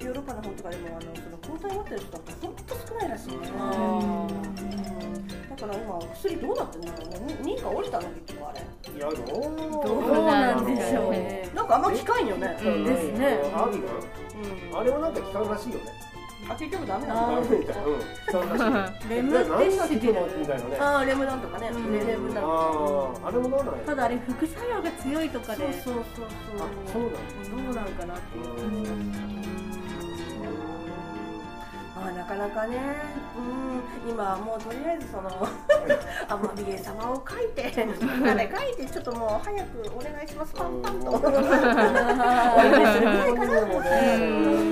[0.00, 3.36] ヨーロッパの方とかでもあのその抗体持ってる人って本当少ないらしいね。
[5.60, 7.06] だから今薬どうなってんだろう
[7.44, 8.60] 認可降りたの結構あれ。
[8.60, 9.16] いやどう
[9.86, 11.48] どうなんでしょうね。
[11.54, 12.56] なんかあんま聞かんよね。
[12.62, 13.38] うんですね。
[13.54, 15.84] アビうんガンあれはなんか効かんらしいよね。
[16.48, 17.42] あ結局ダメなあの。
[17.42, 17.82] ダメみたいな。
[17.84, 19.38] うん効かんらしいレムね。
[20.80, 21.68] あーレムダンとかね。
[21.68, 21.92] うん。
[21.92, 22.44] レレムダン。
[22.44, 22.46] あ
[23.24, 25.72] ああれもどうなんやただあれ副作用が強いとかで。
[25.74, 26.24] そうそうそう
[26.58, 28.44] あそうなんどうなんかなっていう。
[28.46, 29.29] 感じがま
[32.02, 32.78] あなかなかね、
[33.36, 35.28] うん、今はもうとりあえずその
[36.28, 40.54] アマビエ様を書いて、 あれ書いてちょっともう早くお願いします。
[40.54, 41.10] パンパンと。
[41.10, 43.66] お 願いするぐらいかな。
[43.66, 43.90] もうね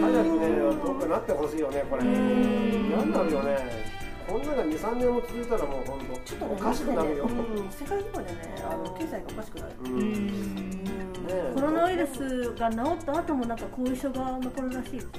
[0.01, 0.49] 早くね
[0.85, 2.05] どうかなってほしいよねこれ。
[2.05, 3.98] 嫌になるよね
[4.29, 9.73] こんなの23年も続いたらもう本当ちょっとおかしくなるよ、うん、世界規模でね、あの経済がおかしくなる。
[9.85, 10.99] うん。
[11.29, 15.11] ねコロナウイルスが治った後もなんか後遺症が残るらしいですよ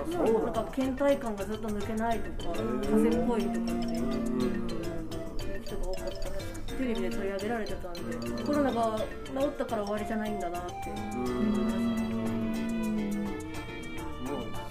[0.00, 4.12] あそうなんか倦怠感がずっと抜けないとか風邪っぽいとかっていう
[5.62, 6.38] 人が多かったら
[6.78, 11.32] テレビで取り上げられてたんでコロナが治ったから終わりじゃないんだなってもうそ
[11.94, 11.97] う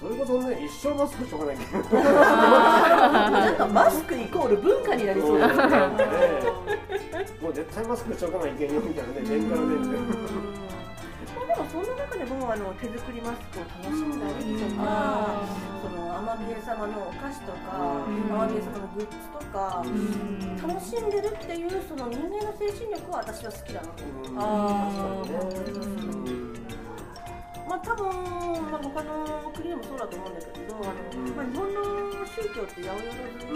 [0.05, 1.83] いうことね一生マスクしとかなきゃいけない
[3.31, 5.45] なんかマスクイコール文化になりそうも
[7.49, 9.97] う絶対マスクしとかないけんよみたいなね年から年で
[11.35, 15.47] まあでもそんな中でもあの手作りマスクを楽しんだりとか、
[15.81, 17.57] そのアマビエ様のお菓子とか、
[18.07, 18.33] うん。
[18.33, 19.83] アマビエ様のグッズとか、
[20.67, 24.35] 楽しんでるっていうその人間の精神力は私は好きだなと思う。
[24.37, 24.41] あ
[25.25, 26.46] 確かにね。
[26.46, 26.46] ま
[27.77, 28.05] あ多分、
[28.71, 30.85] まあ、他の国でもそうだと思うんだけど、あの
[31.35, 31.81] まあ、日本の
[32.25, 33.53] 宗教って八百万の宗教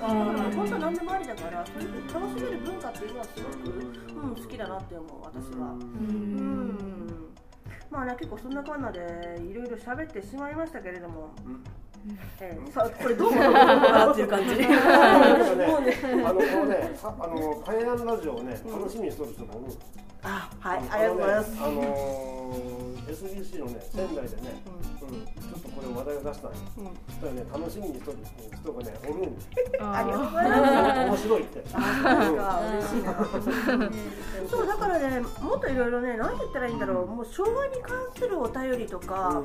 [0.00, 5.72] だから本当は何でもありだからそういうふうに楽しめる文化っていうのはすごく、うん、好きだなって思う私は。
[5.72, 6.78] うん。
[7.90, 9.00] まあね、結構そんなかんなで
[9.48, 11.30] いろいろ喋ってしまいましたけれども、
[12.40, 13.44] ええさこれどう思う？
[13.44, 14.28] のかなっていう？
[14.28, 14.74] 感じでもう
[15.82, 15.96] ね。
[16.26, 19.74] あのこのねさあのパイアンラジオをね楽しみにしとる人もおる
[20.24, 20.78] あはい。
[20.90, 24.62] ありがとうございます、あのねあの SBC のね仙台でね、
[25.02, 26.84] うん、ちょっとこれ話題を出したんようん。
[26.84, 28.18] そしたらね楽しみにしとる
[28.62, 29.48] 人がねおるんです。
[29.80, 30.56] ありがとうございま
[30.94, 31.64] す面白いって。
[31.74, 32.60] あなんか。
[32.74, 33.14] 嬉しいな
[34.50, 37.06] そうだからねもっといろいろね何て言ったらいいんだろう。
[37.06, 39.42] もう障害に関するお便りとか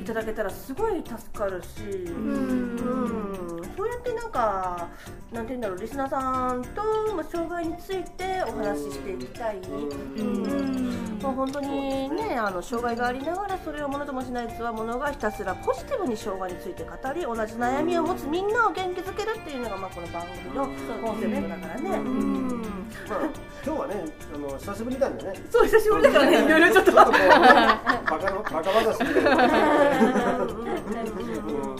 [0.00, 1.82] いただけたらすごい助かるし。
[1.82, 2.78] うん。
[3.76, 4.88] そうやってなんか
[5.32, 5.78] なんて言うんだろう。
[5.78, 6.82] リスナーさんと
[7.14, 9.58] まあ障害についてお話ししていきたい。
[9.58, 10.88] うん。
[10.88, 10.97] まあ
[11.38, 20.66] 本当にねあの障害がありながらそれをものともしないつわものがひたすらポジティブに障害について語り同じ悩みを持つみんなを元気づけるっていうのがまあこの番組の
[21.00, 21.90] コンセプトだからね。
[21.90, 22.48] うん。
[23.08, 23.20] まあ
[23.64, 25.32] 今日はねあの久しぶりなんでね。
[25.48, 26.44] そう久しぶりだからね。
[26.44, 26.92] いろいろちょっと。
[26.92, 29.46] バカのバカ話みたいなうん。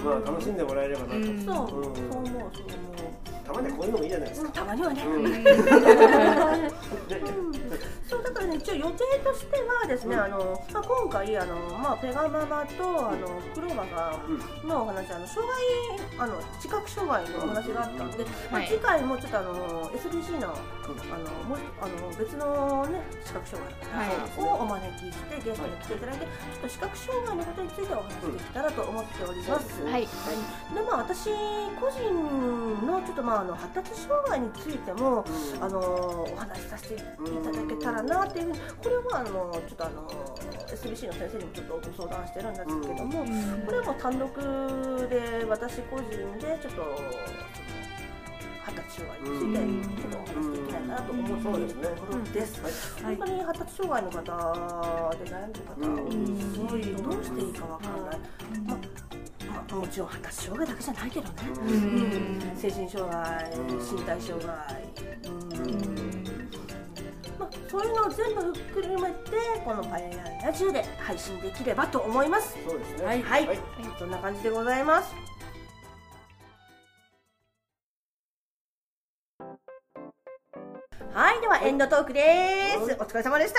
[0.05, 1.45] まあ楽しんでもらえればなと、うん。
[1.45, 1.83] そう、そう
[2.23, 2.51] 思う。
[3.49, 5.03] たまにはこういうのもいいじゃないですか、たまにはね。
[5.03, 5.33] うん。
[8.09, 14.17] そうだからね一応予定としてはですね、あのまあ今回あのまあペガママとあのクローバーさ
[14.65, 15.49] んのお話あの障
[16.17, 18.69] 害あの知覚障害のお話があったんで、まあはい。
[18.69, 20.53] 次回もちょっとあの SBC のあ
[20.89, 23.61] のもうあの別のね視覚障
[23.93, 29.83] 害の方をお招きしてゲストに来ていただいて、ちょっと視覚障害のことについてお話しできたらと思っております。
[29.85, 30.03] はい。
[30.03, 30.09] で
[30.81, 31.29] まあ私
[31.79, 32.09] 個人
[32.87, 35.25] のちょっとまああの発達障害についても、
[35.61, 40.09] あのお話しさせていただけたらなっていうふうにこれはあのちょっとあの
[40.67, 43.25] SBC の先生にもちょっとご相談してるんですけども、
[43.65, 44.29] これはもう単独
[45.09, 47.79] で私個人でちょっとその
[48.67, 52.61] 二十歳障害についてちょっとお話しできないかなと思っているところです。
[53.05, 54.19] はい本当に発達障害の方
[55.15, 55.79] で悩んでる方
[56.67, 58.19] 多いどうしていいかわからない。
[58.67, 59.18] ままあ
[59.77, 61.33] もちろん発達障害だけじゃないけどね。
[61.61, 61.63] う
[62.55, 64.55] ん精神障害、身体障害。
[65.25, 66.25] うん
[67.39, 69.15] まあ、そういうのを全部ひっくるめて
[69.65, 70.11] このパイ
[70.43, 72.57] アラジオで配信できればと思います。
[72.69, 73.59] そうですねはい、はい
[73.99, 75.15] そんな感じでございます？
[81.19, 82.23] はい、ではエンドトークで
[82.75, 82.97] す。
[82.97, 83.59] お疲れ様でした。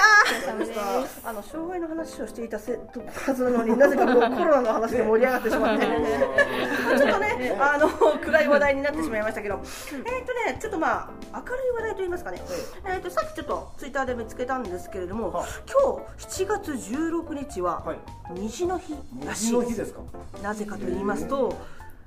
[1.30, 9.60] あの障害の話をしていたせとはずなのに なぜかこうコロナの話で盛り上がってしまって、ちょっとねあの暗い話題になってしまいましたけど、
[9.92, 12.42] えっ、とねちょっとまあ明るい話題と言いますかね。
[12.86, 17.98] えっ、とさっきちょっとツイッターで見つけたんですけれども、は今日7月16日ははい。
[18.36, 18.96] 虹の日
[19.26, 19.52] らし西い。
[19.52, 19.54] です。
[19.54, 20.00] の日ですか？
[20.42, 21.58] なぜかと言いますと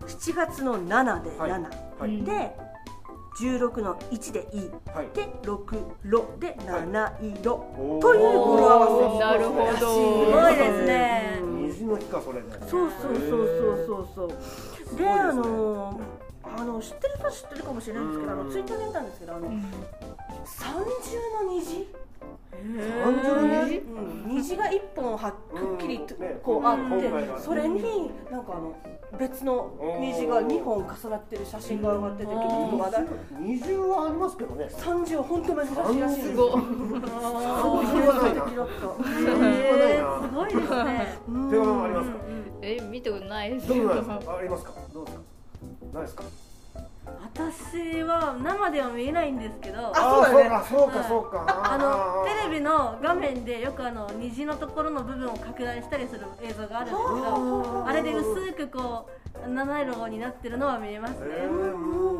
[0.06, 1.62] 7月の7で7、はい。
[2.00, 2.22] はい。
[2.22, 2.71] で
[3.38, 4.70] 16の1でいい。
[4.94, 5.08] はい。
[5.14, 9.18] で6ロで七色、という語呂合わせ。
[9.18, 9.76] なるほど。
[9.76, 9.84] す
[10.32, 11.40] ごいですね。
[11.42, 13.24] 虹の日かそれねそうそうそう
[13.86, 14.28] そうそう
[14.88, 14.96] そう。
[14.96, 16.00] であの
[16.44, 21.88] あの知ってる人は知ってるかもしれないんですけどあのツイッターで見たんですけどあの三重の虹
[22.64, 24.36] 虹うん。
[24.36, 28.74] 虹が一本はくっきりとこうあってそれになんかあの
[29.18, 33.06] 別の虹が2本重なってる写真が上がってて結構話題
[33.40, 34.68] 二重はありますけどね。
[34.70, 36.50] 三重は本当珍しいらしいですすごい。
[36.52, 36.60] す
[40.34, 41.18] ごいですね。
[41.50, 42.16] 手紙ありますか
[42.62, 43.50] え見たことない。
[43.50, 45.22] ですありますかどうですか
[45.92, 46.02] ない。
[46.04, 46.24] ですか
[47.04, 49.90] 私は生では見えないんですけど。
[49.96, 50.48] あそうだね。
[50.54, 59.08] あそうかそうかあのテレビビの画面でよくあの虹のところの部分を拡大したりする映像があるんですけどあれで薄くこ
[59.46, 61.48] う七色になってるのは見えますね。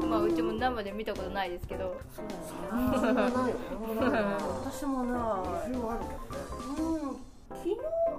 [0.09, 2.01] まあうちも生で見たことないですけど。
[2.17, 3.57] 二重はないよ。
[4.65, 6.81] 私もな二重はあるけどね。
[6.81, 7.17] うん。
[7.51, 7.77] 昨日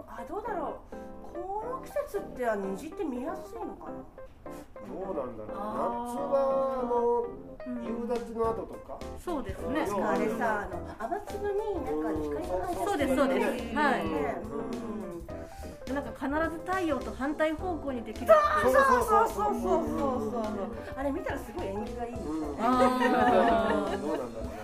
[0.07, 0.95] あどうだろう。
[1.33, 4.22] この季節っては虹って見やすいのかな？
[4.43, 5.55] どうなんだろう。
[5.55, 5.59] 夏
[6.29, 6.35] は
[6.81, 6.93] あの
[7.83, 8.99] 夕立の後とか？
[9.23, 9.85] そうですね。
[9.87, 13.45] そうあれさあの雨粒になんか光が入ってそうですそうです。
[13.75, 14.03] はい。
[14.03, 14.35] ね
[15.93, 18.27] なんか必ず太陽と反対方向にできる。
[18.27, 20.43] そうそうそうそうそうそうそう。
[20.95, 22.13] あれ見たらすごい縁起がいい。
[22.13, 23.91] ですうんどうあなんだろうな。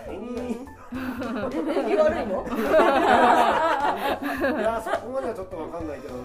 [0.08, 0.36] 縁起。
[0.36, 0.58] がいい
[0.90, 2.34] 縁起悪いの？
[4.60, 6.18] いやそこまではちょっとわかんないけどい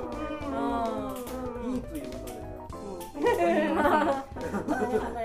[1.77, 2.34] いということ
[3.25, 4.25] であの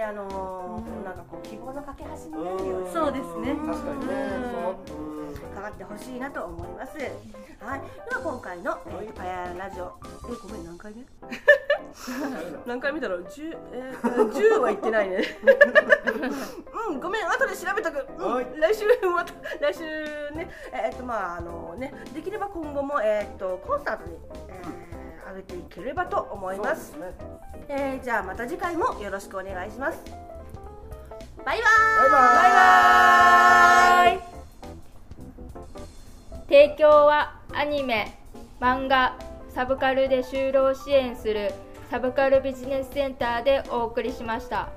[0.10, 2.92] あのなんかこう希望の架け橋になるように。
[2.92, 3.56] そうですね。
[3.56, 4.14] 確かにね。
[4.88, 5.36] そううん。
[5.56, 6.98] かかってほしいなと思います。
[6.98, 11.06] はい、では今回の、えーと、パヤラジオ、えごめん何回目？
[12.66, 13.28] 何回目だろう？
[13.30, 15.24] 十、えー、十は言ってないね。
[16.90, 17.28] うん、ごめん。
[17.28, 18.08] 後で調べとく。
[18.18, 18.34] うん。
[18.34, 18.48] はい。
[18.58, 19.84] 来週また来週
[20.32, 24.79] ね、えっ、とまああのねできれば今後もえっ、とコンサートに、えー、
[25.30, 26.74] 上げていければと思いま。
[26.74, 27.14] ですすね
[27.68, 30.00] えー、じゃあまた次回もよろしくお願いします。
[31.46, 32.08] バイバーイ。
[32.08, 32.52] バイバイバイ
[34.12, 34.30] バーイ
[36.48, 38.18] 提供はアニメ
[38.60, 39.16] 漫画
[39.54, 41.54] サブカルで就労支援する
[41.92, 44.70] サブカルビジネスセンターでお送りしました。